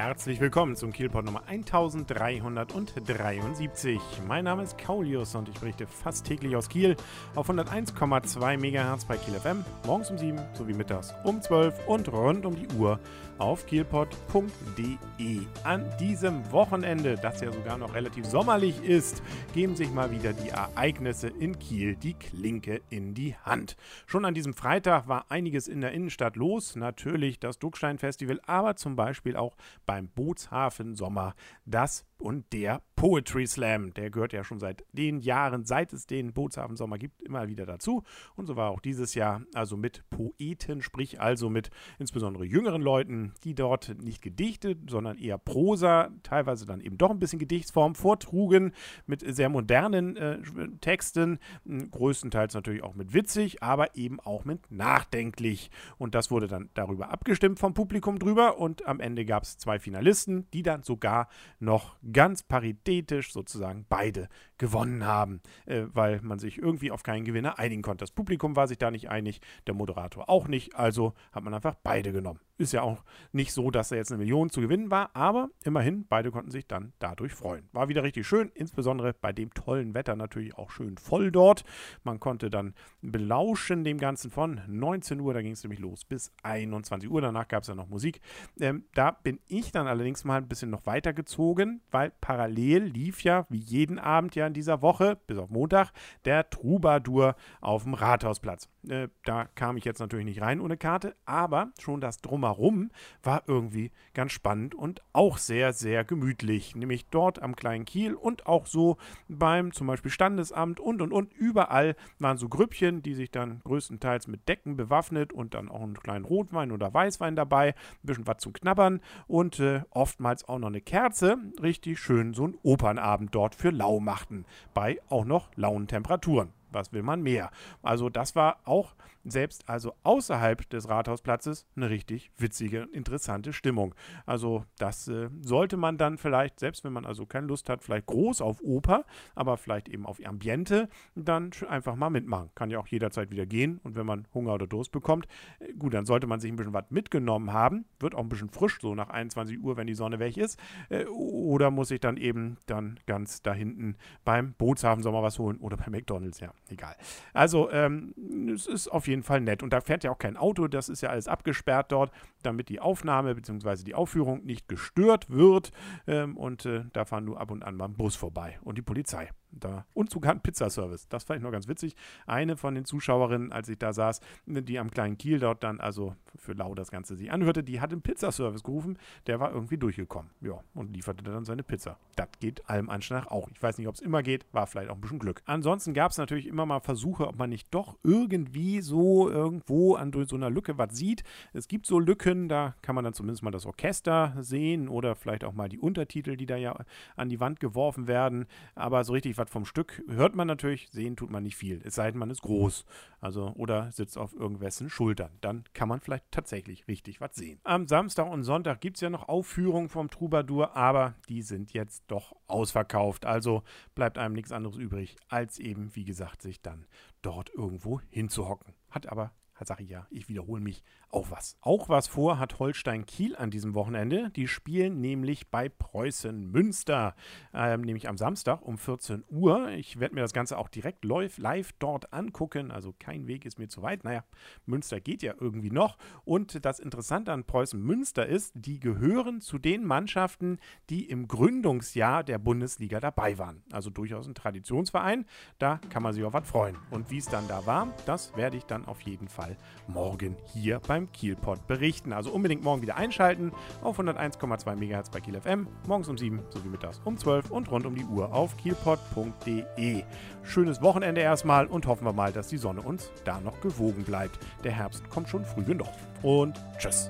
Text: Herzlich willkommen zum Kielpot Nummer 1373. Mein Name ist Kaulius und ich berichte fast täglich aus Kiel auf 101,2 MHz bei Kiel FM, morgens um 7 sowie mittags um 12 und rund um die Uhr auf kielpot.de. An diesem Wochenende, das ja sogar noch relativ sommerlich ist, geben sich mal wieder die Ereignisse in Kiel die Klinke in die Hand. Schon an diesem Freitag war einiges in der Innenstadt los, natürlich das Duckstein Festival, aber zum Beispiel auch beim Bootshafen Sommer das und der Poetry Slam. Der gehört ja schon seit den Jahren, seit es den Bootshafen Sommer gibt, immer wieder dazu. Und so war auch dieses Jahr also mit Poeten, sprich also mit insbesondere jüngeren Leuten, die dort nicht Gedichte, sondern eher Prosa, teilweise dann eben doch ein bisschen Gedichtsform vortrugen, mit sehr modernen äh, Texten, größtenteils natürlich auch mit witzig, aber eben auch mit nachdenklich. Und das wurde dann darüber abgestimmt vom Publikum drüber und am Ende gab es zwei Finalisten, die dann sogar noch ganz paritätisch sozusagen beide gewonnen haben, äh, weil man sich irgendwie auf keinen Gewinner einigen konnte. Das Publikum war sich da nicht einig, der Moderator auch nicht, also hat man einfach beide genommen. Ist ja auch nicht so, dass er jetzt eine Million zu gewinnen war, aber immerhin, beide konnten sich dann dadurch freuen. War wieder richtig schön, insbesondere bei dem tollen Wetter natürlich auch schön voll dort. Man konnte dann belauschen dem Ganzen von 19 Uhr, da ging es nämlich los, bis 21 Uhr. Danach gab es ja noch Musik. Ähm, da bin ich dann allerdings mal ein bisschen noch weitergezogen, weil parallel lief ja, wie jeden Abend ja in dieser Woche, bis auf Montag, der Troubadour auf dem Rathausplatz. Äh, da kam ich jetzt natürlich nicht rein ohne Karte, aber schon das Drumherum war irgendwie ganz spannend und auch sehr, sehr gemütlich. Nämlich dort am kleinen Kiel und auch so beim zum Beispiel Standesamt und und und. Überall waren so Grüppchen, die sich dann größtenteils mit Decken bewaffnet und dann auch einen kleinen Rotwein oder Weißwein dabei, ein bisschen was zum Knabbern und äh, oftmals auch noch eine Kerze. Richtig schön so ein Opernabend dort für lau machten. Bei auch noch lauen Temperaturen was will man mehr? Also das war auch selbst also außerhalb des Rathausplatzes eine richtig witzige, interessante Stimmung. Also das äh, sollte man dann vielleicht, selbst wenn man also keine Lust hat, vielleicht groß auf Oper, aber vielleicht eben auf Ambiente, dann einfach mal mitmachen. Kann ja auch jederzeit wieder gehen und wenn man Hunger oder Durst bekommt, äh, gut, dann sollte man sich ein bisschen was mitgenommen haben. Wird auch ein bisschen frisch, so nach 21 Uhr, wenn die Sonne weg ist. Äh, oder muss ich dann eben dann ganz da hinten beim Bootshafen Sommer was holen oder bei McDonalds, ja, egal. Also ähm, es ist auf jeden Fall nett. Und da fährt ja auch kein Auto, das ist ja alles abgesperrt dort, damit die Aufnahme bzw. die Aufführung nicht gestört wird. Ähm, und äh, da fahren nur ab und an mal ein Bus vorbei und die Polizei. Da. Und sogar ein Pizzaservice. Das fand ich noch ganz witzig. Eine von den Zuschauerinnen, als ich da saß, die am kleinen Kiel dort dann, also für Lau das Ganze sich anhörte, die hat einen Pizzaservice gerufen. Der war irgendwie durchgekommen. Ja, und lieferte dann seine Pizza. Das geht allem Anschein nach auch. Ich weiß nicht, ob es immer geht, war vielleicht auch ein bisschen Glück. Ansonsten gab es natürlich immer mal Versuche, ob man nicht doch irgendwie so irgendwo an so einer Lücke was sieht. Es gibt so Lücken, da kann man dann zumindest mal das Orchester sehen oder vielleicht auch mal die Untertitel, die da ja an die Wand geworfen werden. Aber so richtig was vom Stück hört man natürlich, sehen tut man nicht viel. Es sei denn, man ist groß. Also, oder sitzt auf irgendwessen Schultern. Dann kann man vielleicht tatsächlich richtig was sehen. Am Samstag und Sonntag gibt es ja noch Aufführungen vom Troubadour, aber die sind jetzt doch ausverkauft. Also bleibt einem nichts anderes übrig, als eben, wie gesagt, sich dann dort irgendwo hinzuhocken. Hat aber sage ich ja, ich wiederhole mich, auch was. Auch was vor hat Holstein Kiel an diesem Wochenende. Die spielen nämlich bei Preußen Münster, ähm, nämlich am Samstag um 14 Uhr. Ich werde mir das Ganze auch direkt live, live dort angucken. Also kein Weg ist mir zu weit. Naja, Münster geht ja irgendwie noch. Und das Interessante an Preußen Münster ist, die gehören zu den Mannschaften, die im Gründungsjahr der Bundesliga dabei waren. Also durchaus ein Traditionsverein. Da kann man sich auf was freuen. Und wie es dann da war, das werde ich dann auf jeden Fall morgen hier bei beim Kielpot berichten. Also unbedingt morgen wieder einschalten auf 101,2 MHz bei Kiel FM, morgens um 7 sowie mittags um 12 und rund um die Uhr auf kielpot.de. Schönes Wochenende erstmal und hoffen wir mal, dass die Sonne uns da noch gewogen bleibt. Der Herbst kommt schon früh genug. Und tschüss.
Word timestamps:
Herzlich 0.00 0.38
willkommen 0.38 0.76
zum 0.76 0.92
Kielpot 0.92 1.24
Nummer 1.24 1.42
1373. 1.48 3.98
Mein 4.28 4.44
Name 4.44 4.62
ist 4.62 4.78
Kaulius 4.78 5.34
und 5.34 5.48
ich 5.48 5.58
berichte 5.58 5.88
fast 5.88 6.24
täglich 6.24 6.54
aus 6.54 6.68
Kiel 6.68 6.94
auf 7.34 7.50
101,2 7.50 8.58
MHz 8.58 9.06
bei 9.06 9.16
Kiel 9.16 9.34
FM, 9.34 9.64
morgens 9.86 10.12
um 10.12 10.18
7 10.18 10.38
sowie 10.54 10.74
mittags 10.74 11.12
um 11.24 11.42
12 11.42 11.88
und 11.88 12.12
rund 12.12 12.46
um 12.46 12.54
die 12.54 12.68
Uhr 12.76 13.00
auf 13.38 13.66
kielpot.de. 13.66 15.40
An 15.64 15.84
diesem 15.98 16.52
Wochenende, 16.52 17.16
das 17.16 17.40
ja 17.40 17.50
sogar 17.50 17.76
noch 17.76 17.92
relativ 17.92 18.24
sommerlich 18.24 18.80
ist, 18.84 19.20
geben 19.52 19.74
sich 19.74 19.90
mal 19.90 20.12
wieder 20.12 20.32
die 20.32 20.50
Ereignisse 20.50 21.26
in 21.26 21.58
Kiel 21.58 21.96
die 21.96 22.14
Klinke 22.14 22.82
in 22.88 23.14
die 23.14 23.34
Hand. 23.34 23.76
Schon 24.06 24.24
an 24.24 24.34
diesem 24.34 24.54
Freitag 24.54 25.08
war 25.08 25.26
einiges 25.28 25.66
in 25.66 25.80
der 25.80 25.90
Innenstadt 25.90 26.36
los, 26.36 26.76
natürlich 26.76 27.40
das 27.40 27.58
Duckstein 27.58 27.98
Festival, 27.98 28.40
aber 28.46 28.76
zum 28.76 28.94
Beispiel 28.94 29.36
auch 29.36 29.56
beim 29.88 30.10
Bootshafen 30.10 30.94
Sommer 30.94 31.34
das 31.64 32.04
und 32.18 32.52
der 32.52 32.82
Poetry 32.98 33.46
Slam. 33.46 33.94
Der 33.94 34.10
gehört 34.10 34.32
ja 34.32 34.42
schon 34.42 34.58
seit 34.58 34.84
den 34.90 35.20
Jahren, 35.20 35.64
seit 35.64 35.92
es 35.92 36.08
den 36.08 36.32
Bootshafen 36.32 36.76
Sommer 36.76 36.98
gibt, 36.98 37.22
immer 37.22 37.46
wieder 37.46 37.64
dazu. 37.64 38.02
Und 38.34 38.46
so 38.46 38.56
war 38.56 38.70
auch 38.70 38.80
dieses 38.80 39.14
Jahr 39.14 39.42
also 39.54 39.76
mit 39.76 40.02
Poeten, 40.10 40.82
sprich 40.82 41.20
also 41.20 41.48
mit 41.48 41.70
insbesondere 42.00 42.44
jüngeren 42.44 42.82
Leuten, 42.82 43.34
die 43.44 43.54
dort 43.54 43.94
nicht 44.02 44.20
Gedichte, 44.20 44.76
sondern 44.88 45.16
eher 45.16 45.38
Prosa, 45.38 46.10
teilweise 46.24 46.66
dann 46.66 46.80
eben 46.80 46.98
doch 46.98 47.10
ein 47.10 47.20
bisschen 47.20 47.38
Gedichtsform 47.38 47.94
vortrugen, 47.94 48.72
mit 49.06 49.22
sehr 49.24 49.48
modernen 49.48 50.16
äh, 50.16 50.38
Texten, 50.80 51.38
größtenteils 51.68 52.54
natürlich 52.54 52.82
auch 52.82 52.96
mit 52.96 53.14
witzig, 53.14 53.62
aber 53.62 53.94
eben 53.94 54.18
auch 54.18 54.44
mit 54.44 54.72
nachdenklich. 54.72 55.70
Und 55.98 56.16
das 56.16 56.32
wurde 56.32 56.48
dann 56.48 56.68
darüber 56.74 57.10
abgestimmt 57.10 57.60
vom 57.60 57.74
Publikum 57.74 58.18
drüber 58.18 58.58
und 58.58 58.88
am 58.88 58.98
Ende 58.98 59.24
gab 59.24 59.44
es 59.44 59.56
zwei 59.56 59.78
Finalisten, 59.78 60.48
die 60.52 60.64
dann 60.64 60.82
sogar 60.82 61.28
noch 61.60 61.94
ganz 62.12 62.42
paritätisch 62.42 62.87
sozusagen 63.30 63.86
beide 63.88 64.28
gewonnen 64.56 65.04
haben, 65.04 65.40
äh, 65.66 65.84
weil 65.92 66.20
man 66.22 66.38
sich 66.38 66.58
irgendwie 66.58 66.90
auf 66.90 67.02
keinen 67.02 67.24
Gewinner 67.24 67.58
einigen 67.58 67.82
konnte. 67.82 68.02
Das 68.02 68.10
Publikum 68.10 68.56
war 68.56 68.66
sich 68.66 68.78
da 68.78 68.90
nicht 68.90 69.08
einig, 69.10 69.40
der 69.66 69.74
Moderator 69.74 70.28
auch 70.28 70.48
nicht, 70.48 70.74
also 70.74 71.14
hat 71.32 71.44
man 71.44 71.54
einfach 71.54 71.74
beide 71.82 72.12
genommen. 72.12 72.40
Ist 72.56 72.72
ja 72.72 72.82
auch 72.82 73.04
nicht 73.30 73.52
so, 73.52 73.70
dass 73.70 73.92
er 73.92 73.98
jetzt 73.98 74.10
eine 74.10 74.18
Million 74.18 74.50
zu 74.50 74.60
gewinnen 74.60 74.90
war, 74.90 75.14
aber 75.14 75.48
immerhin, 75.62 76.06
beide 76.08 76.32
konnten 76.32 76.50
sich 76.50 76.66
dann 76.66 76.92
dadurch 76.98 77.32
freuen. 77.32 77.68
War 77.72 77.88
wieder 77.88 78.02
richtig 78.02 78.26
schön, 78.26 78.50
insbesondere 78.52 79.14
bei 79.14 79.32
dem 79.32 79.54
tollen 79.54 79.94
Wetter 79.94 80.16
natürlich 80.16 80.56
auch 80.56 80.70
schön 80.70 80.96
voll 80.96 81.30
dort. 81.30 81.64
Man 82.02 82.18
konnte 82.18 82.50
dann 82.50 82.74
belauschen 83.00 83.84
dem 83.84 83.98
Ganzen 83.98 84.32
von 84.32 84.60
19 84.66 85.20
Uhr, 85.20 85.34
da 85.34 85.42
ging 85.42 85.52
es 85.52 85.62
nämlich 85.62 85.78
los, 85.78 86.04
bis 86.04 86.32
21 86.42 87.08
Uhr. 87.08 87.20
Danach 87.20 87.46
gab 87.46 87.62
es 87.62 87.68
ja 87.68 87.76
noch 87.76 87.88
Musik. 87.88 88.20
Ähm, 88.58 88.84
da 88.94 89.12
bin 89.12 89.38
ich 89.46 89.70
dann 89.70 89.86
allerdings 89.86 90.24
mal 90.24 90.38
ein 90.38 90.48
bisschen 90.48 90.70
noch 90.70 90.86
weitergezogen, 90.86 91.80
weil 91.92 92.12
parallel 92.20 92.77
lief 92.86 93.22
ja, 93.22 93.46
wie 93.48 93.58
jeden 93.58 93.98
Abend 93.98 94.34
ja 94.34 94.46
in 94.46 94.54
dieser 94.54 94.82
Woche, 94.82 95.18
bis 95.26 95.38
auf 95.38 95.50
Montag, 95.50 95.92
der 96.24 96.48
Troubadour 96.50 97.34
auf 97.60 97.84
dem 97.84 97.94
Rathausplatz. 97.94 98.68
Äh, 98.90 99.08
da 99.24 99.44
kam 99.54 99.76
ich 99.76 99.84
jetzt 99.84 99.98
natürlich 99.98 100.24
nicht 100.24 100.40
rein 100.40 100.60
ohne 100.60 100.76
Karte, 100.76 101.14
aber 101.24 101.72
schon 101.78 102.00
das 102.00 102.18
Drumherum 102.18 102.90
war 103.22 103.42
irgendwie 103.46 103.90
ganz 104.14 104.32
spannend 104.32 104.74
und 104.74 105.02
auch 105.12 105.38
sehr, 105.38 105.72
sehr 105.72 106.04
gemütlich. 106.04 106.74
Nämlich 106.74 107.06
dort 107.06 107.42
am 107.42 107.56
kleinen 107.56 107.84
Kiel 107.84 108.14
und 108.14 108.46
auch 108.46 108.66
so 108.66 108.96
beim 109.28 109.72
zum 109.72 109.86
Beispiel 109.86 110.10
Standesamt 110.10 110.80
und 110.80 111.02
und 111.02 111.12
und. 111.12 111.32
Überall 111.32 111.96
waren 112.18 112.38
so 112.38 112.48
Grüppchen, 112.48 113.02
die 113.02 113.14
sich 113.14 113.30
dann 113.30 113.60
größtenteils 113.64 114.26
mit 114.26 114.48
Decken 114.48 114.76
bewaffnet 114.76 115.32
und 115.32 115.54
dann 115.54 115.68
auch 115.68 115.82
einen 115.82 115.98
kleinen 115.98 116.24
Rotwein 116.24 116.72
oder 116.72 116.92
Weißwein 116.92 117.36
dabei, 117.36 117.68
ein 117.68 117.74
bisschen 118.06 118.26
was 118.26 118.38
zum 118.38 118.52
Knabbern 118.52 119.00
und 119.26 119.60
äh, 119.60 119.82
oftmals 119.90 120.48
auch 120.48 120.58
noch 120.58 120.68
eine 120.68 120.80
Kerze. 120.80 121.36
Richtig 121.62 121.98
schön 121.98 122.34
so 122.34 122.46
ein 122.46 122.58
Opernabend 122.62 123.34
dort 123.34 123.54
für 123.54 123.70
lau 123.70 124.00
machten. 124.00 124.44
Bei 124.74 125.00
auch 125.08 125.24
noch 125.24 125.50
lauen 125.56 125.86
Temperaturen 125.86 126.57
was 126.72 126.92
will 126.92 127.02
man 127.02 127.22
mehr? 127.22 127.50
Also 127.82 128.08
das 128.08 128.36
war 128.36 128.60
auch 128.64 128.94
selbst 129.24 129.68
also 129.68 129.94
außerhalb 130.02 130.68
des 130.70 130.88
Rathausplatzes 130.88 131.66
eine 131.76 131.90
richtig 131.90 132.30
witzige, 132.38 132.88
interessante 132.92 133.52
Stimmung. 133.52 133.94
Also 134.26 134.64
das 134.78 135.08
äh, 135.08 135.28
sollte 135.40 135.76
man 135.76 135.98
dann 135.98 136.18
vielleicht, 136.18 136.60
selbst 136.60 136.84
wenn 136.84 136.92
man 136.92 137.04
also 137.04 137.26
keine 137.26 137.46
Lust 137.46 137.68
hat, 137.68 137.82
vielleicht 137.82 138.06
groß 138.06 138.40
auf 138.40 138.60
Oper, 138.62 139.04
aber 139.34 139.56
vielleicht 139.56 139.88
eben 139.88 140.06
auf 140.06 140.18
Ambiente, 140.24 140.88
dann 141.14 141.50
einfach 141.68 141.96
mal 141.96 142.10
mitmachen. 142.10 142.50
Kann 142.54 142.70
ja 142.70 142.78
auch 142.78 142.86
jederzeit 142.88 143.30
wieder 143.30 143.46
gehen 143.46 143.80
und 143.84 143.96
wenn 143.96 144.06
man 144.06 144.26
Hunger 144.34 144.54
oder 144.54 144.66
Durst 144.66 144.92
bekommt, 144.92 145.26
äh, 145.60 145.72
gut, 145.74 145.94
dann 145.94 146.06
sollte 146.06 146.26
man 146.26 146.40
sich 146.40 146.50
ein 146.50 146.56
bisschen 146.56 146.72
was 146.72 146.90
mitgenommen 146.90 147.52
haben. 147.52 147.84
Wird 148.00 148.14
auch 148.14 148.20
ein 148.20 148.28
bisschen 148.28 148.50
frisch, 148.50 148.78
so 148.80 148.94
nach 148.94 149.10
21 149.10 149.60
Uhr, 149.62 149.76
wenn 149.76 149.86
die 149.86 149.94
Sonne 149.94 150.18
weg 150.18 150.36
ist. 150.36 150.58
Äh, 150.88 151.04
oder 151.06 151.70
muss 151.70 151.90
ich 151.90 152.00
dann 152.00 152.16
eben 152.16 152.56
dann 152.66 152.98
ganz 153.06 153.42
da 153.42 153.52
hinten 153.52 153.96
beim 154.24 154.54
Bootshafen 154.54 155.02
Sommer 155.02 155.22
was 155.22 155.38
holen 155.38 155.58
oder 155.58 155.76
bei 155.76 155.90
McDonalds, 155.90 156.40
ja, 156.40 156.52
egal. 156.72 156.96
Also 157.32 157.70
ähm, 157.70 158.14
es 158.54 158.66
ist 158.66 158.88
auf 158.88 159.08
jeden 159.08 159.22
Fall 159.22 159.40
nett. 159.40 159.62
Und 159.62 159.72
da 159.72 159.80
fährt 159.80 160.04
ja 160.04 160.10
auch 160.10 160.18
kein 160.18 160.36
Auto, 160.36 160.68
das 160.68 160.88
ist 160.88 161.00
ja 161.00 161.10
alles 161.10 161.28
abgesperrt 161.28 161.92
dort, 161.92 162.12
damit 162.42 162.68
die 162.68 162.80
Aufnahme 162.80 163.34
bzw. 163.34 163.84
die 163.84 163.94
Aufführung 163.94 164.44
nicht 164.44 164.68
gestört 164.68 165.30
wird. 165.30 165.70
Ähm, 166.06 166.36
und 166.36 166.66
äh, 166.66 166.84
da 166.92 167.04
fahren 167.04 167.24
nur 167.24 167.40
ab 167.40 167.50
und 167.50 167.62
an 167.62 167.76
mal 167.76 167.86
ein 167.86 167.94
Bus 167.94 168.16
vorbei 168.16 168.58
und 168.62 168.78
die 168.78 168.82
Polizei. 168.82 169.30
Da. 169.50 169.84
Und 169.92 170.10
sogar 170.10 170.32
ein 170.32 170.40
Pizzaservice. 170.40 171.08
Das 171.08 171.24
fand 171.24 171.38
ich 171.38 171.42
noch 171.42 171.52
ganz 171.52 171.68
witzig. 171.68 171.94
Eine 172.26 172.56
von 172.56 172.74
den 172.74 172.84
Zuschauerinnen, 172.84 173.52
als 173.52 173.68
ich 173.68 173.78
da 173.78 173.92
saß, 173.92 174.20
die 174.46 174.78
am 174.78 174.90
kleinen 174.90 175.18
Kiel 175.18 175.38
dort 175.38 175.62
dann, 175.64 175.80
also 175.80 176.14
für 176.34 176.52
Lau 176.52 176.74
das 176.74 176.90
Ganze 176.90 177.16
sich 177.16 177.30
anhörte, 177.30 177.62
die 177.62 177.80
hat 177.80 177.92
einen 177.92 178.02
Pizzaservice 178.02 178.62
gerufen. 178.62 178.98
Der 179.26 179.40
war 179.40 179.52
irgendwie 179.52 179.76
durchgekommen. 179.76 180.30
Ja, 180.40 180.60
und 180.74 180.94
lieferte 180.94 181.24
dann 181.24 181.44
seine 181.44 181.62
Pizza. 181.62 181.98
Das 182.16 182.28
geht 182.40 182.68
allem 182.68 182.88
Anschein 182.88 183.18
nach 183.18 183.26
auch. 183.30 183.48
Ich 183.50 183.62
weiß 183.62 183.78
nicht, 183.78 183.88
ob 183.88 183.94
es 183.94 184.00
immer 184.00 184.22
geht, 184.22 184.46
war 184.52 184.66
vielleicht 184.66 184.90
auch 184.90 184.94
ein 184.94 185.00
bisschen 185.00 185.18
Glück. 185.18 185.42
Ansonsten 185.46 185.94
gab 185.94 186.12
es 186.12 186.18
natürlich 186.18 186.46
immer 186.46 186.66
mal 186.66 186.80
Versuche, 186.80 187.26
ob 187.26 187.38
man 187.38 187.50
nicht 187.50 187.72
doch 187.74 187.98
irgendwie 188.02 188.80
so 188.80 189.28
irgendwo 189.28 189.94
an 189.94 190.12
so 190.12 190.36
einer 190.36 190.50
Lücke 190.50 190.78
was 190.78 190.96
sieht. 190.96 191.24
Es 191.52 191.68
gibt 191.68 191.86
so 191.86 191.98
Lücken, 191.98 192.48
da 192.48 192.74
kann 192.82 192.94
man 192.94 193.04
dann 193.04 193.14
zumindest 193.14 193.42
mal 193.42 193.50
das 193.50 193.66
Orchester 193.66 194.34
sehen 194.40 194.88
oder 194.88 195.16
vielleicht 195.16 195.44
auch 195.44 195.52
mal 195.52 195.68
die 195.68 195.78
Untertitel, 195.78 196.36
die 196.36 196.46
da 196.46 196.56
ja 196.56 196.78
an 197.16 197.28
die 197.28 197.40
Wand 197.40 197.60
geworfen 197.60 198.06
werden. 198.06 198.46
Aber 198.74 199.04
so 199.04 199.12
richtig 199.12 199.37
was 199.38 199.50
vom 199.50 199.64
Stück 199.64 200.02
hört 200.08 200.34
man 200.34 200.46
natürlich, 200.46 200.88
sehen 200.90 201.16
tut 201.16 201.30
man 201.30 201.42
nicht 201.42 201.56
viel. 201.56 201.80
Es 201.84 201.94
sei 201.94 202.10
denn, 202.10 202.18
man 202.18 202.30
ist 202.30 202.42
groß. 202.42 202.84
Also, 203.20 203.52
oder 203.56 203.90
sitzt 203.92 204.18
auf 204.18 204.34
irgendwessen 204.34 204.90
Schultern. 204.90 205.30
Dann 205.40 205.64
kann 205.72 205.88
man 205.88 206.00
vielleicht 206.00 206.30
tatsächlich 206.30 206.86
richtig 206.88 207.20
was 207.20 207.34
sehen. 207.34 207.60
Am 207.64 207.88
Samstag 207.88 208.30
und 208.30 208.42
Sonntag 208.42 208.80
gibt 208.80 208.96
es 208.96 209.00
ja 209.00 209.10
noch 209.10 209.28
Aufführungen 209.28 209.88
vom 209.88 210.10
Troubadour, 210.10 210.76
aber 210.76 211.14
die 211.28 211.42
sind 211.42 211.72
jetzt 211.72 212.04
doch 212.08 212.36
ausverkauft. 212.46 213.24
Also 213.24 213.62
bleibt 213.94 214.18
einem 214.18 214.34
nichts 214.34 214.52
anderes 214.52 214.76
übrig, 214.76 215.16
als 215.28 215.58
eben, 215.58 215.94
wie 215.94 216.04
gesagt, 216.04 216.42
sich 216.42 216.60
dann 216.60 216.86
dort 217.22 217.50
irgendwo 217.54 218.00
hinzuhocken. 218.10 218.74
Hat 218.90 219.08
aber 219.08 219.32
sage 219.66 219.82
ich 219.82 219.90
ja, 219.90 220.06
ich 220.10 220.28
wiederhole 220.28 220.60
mich, 220.60 220.84
auch 221.10 221.30
was. 221.30 221.56
Auch 221.62 221.88
was 221.88 222.06
vor 222.06 222.38
hat 222.38 222.58
Holstein 222.58 223.06
Kiel 223.06 223.34
an 223.34 223.50
diesem 223.50 223.74
Wochenende. 223.74 224.30
Die 224.36 224.46
spielen 224.46 225.00
nämlich 225.00 225.48
bei 225.48 225.68
Preußen 225.68 226.50
Münster, 226.50 227.14
ähm, 227.54 227.80
nämlich 227.80 228.08
am 228.08 228.18
Samstag 228.18 228.62
um 228.62 228.78
14 228.78 229.24
Uhr. 229.30 229.70
Ich 229.70 229.98
werde 229.98 230.14
mir 230.14 230.20
das 230.20 230.32
Ganze 230.32 230.58
auch 230.58 230.68
direkt 230.68 231.04
live, 231.04 231.38
live 231.38 231.72
dort 231.78 232.12
angucken. 232.12 232.70
Also 232.70 232.94
kein 232.98 233.26
Weg 233.26 233.46
ist 233.46 233.58
mir 233.58 233.68
zu 233.68 233.82
weit. 233.82 234.04
Naja, 234.04 234.24
Münster 234.66 235.00
geht 235.00 235.22
ja 235.22 235.34
irgendwie 235.40 235.70
noch. 235.70 235.96
Und 236.24 236.64
das 236.64 236.78
Interessante 236.78 237.32
an 237.32 237.44
Preußen 237.44 237.80
Münster 237.80 238.26
ist, 238.26 238.52
die 238.54 238.78
gehören 238.78 239.40
zu 239.40 239.58
den 239.58 239.84
Mannschaften, 239.84 240.58
die 240.90 241.08
im 241.08 241.26
Gründungsjahr 241.26 242.22
der 242.22 242.38
Bundesliga 242.38 243.00
dabei 243.00 243.38
waren. 243.38 243.62
Also 243.72 243.90
durchaus 243.90 244.26
ein 244.28 244.34
Traditionsverein. 244.34 245.24
Da 245.58 245.80
kann 245.90 246.02
man 246.02 246.12
sich 246.12 246.24
auf 246.24 246.34
was 246.34 246.46
freuen. 246.46 246.76
Und 246.90 247.10
wie 247.10 247.18
es 247.18 247.26
dann 247.26 247.48
da 247.48 247.64
war, 247.64 247.94
das 248.04 248.36
werde 248.36 248.56
ich 248.56 248.64
dann 248.64 248.84
auf 248.84 249.00
jeden 249.00 249.28
Fall 249.28 249.47
morgen 249.86 250.36
hier 250.52 250.80
bei 250.80 250.98
beim 250.98 251.12
Kielpot 251.12 251.66
berichten. 251.66 252.12
Also 252.12 252.30
unbedingt 252.30 252.62
morgen 252.62 252.82
wieder 252.82 252.96
einschalten 252.96 253.52
auf 253.82 254.00
101,2 254.00 254.76
MHz 254.76 255.10
bei 255.10 255.20
Kiel 255.20 255.40
FM, 255.40 255.68
morgens 255.86 256.08
um 256.08 256.18
7 256.18 256.40
sowie 256.50 256.68
mittags 256.68 257.00
um 257.04 257.16
12 257.16 257.50
und 257.50 257.70
rund 257.70 257.86
um 257.86 257.94
die 257.94 258.04
Uhr 258.04 258.32
auf 258.32 258.56
kielpot.de. 258.56 260.02
Schönes 260.42 260.82
Wochenende 260.82 261.20
erstmal 261.20 261.66
und 261.66 261.86
hoffen 261.86 262.04
wir 262.04 262.12
mal, 262.12 262.32
dass 262.32 262.48
die 262.48 262.58
Sonne 262.58 262.82
uns 262.82 263.10
da 263.24 263.40
noch 263.40 263.60
gewogen 263.60 264.04
bleibt. 264.04 264.38
Der 264.64 264.72
Herbst 264.72 265.08
kommt 265.08 265.28
schon 265.28 265.44
früh 265.44 265.62
genug. 265.62 265.88
Und 266.22 266.60
tschüss. 266.78 267.08